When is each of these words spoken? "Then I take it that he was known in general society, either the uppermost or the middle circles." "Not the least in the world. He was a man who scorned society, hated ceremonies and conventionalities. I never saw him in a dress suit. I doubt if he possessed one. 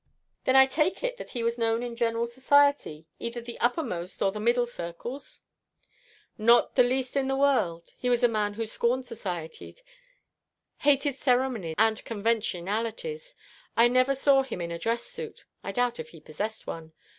"Then 0.45 0.55
I 0.55 0.65
take 0.65 1.03
it 1.03 1.17
that 1.17 1.29
he 1.29 1.43
was 1.43 1.59
known 1.59 1.83
in 1.83 1.95
general 1.95 2.25
society, 2.25 3.05
either 3.19 3.39
the 3.39 3.59
uppermost 3.59 4.19
or 4.19 4.31
the 4.31 4.39
middle 4.39 4.65
circles." 4.65 5.43
"Not 6.39 6.73
the 6.73 6.81
least 6.81 7.15
in 7.15 7.27
the 7.27 7.35
world. 7.35 7.91
He 7.99 8.09
was 8.09 8.23
a 8.23 8.27
man 8.27 8.55
who 8.55 8.65
scorned 8.65 9.05
society, 9.05 9.75
hated 10.77 11.17
ceremonies 11.17 11.75
and 11.77 12.03
conventionalities. 12.03 13.35
I 13.77 13.87
never 13.89 14.15
saw 14.15 14.41
him 14.41 14.59
in 14.59 14.71
a 14.71 14.79
dress 14.79 15.03
suit. 15.03 15.45
I 15.63 15.71
doubt 15.71 15.99
if 15.99 16.09
he 16.09 16.19
possessed 16.19 16.65
one. 16.65 16.93